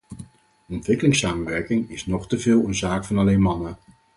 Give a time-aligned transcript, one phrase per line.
[0.69, 3.77] Ontwikkelingssamenwerking is nog te veel een zaak van alleen mannen.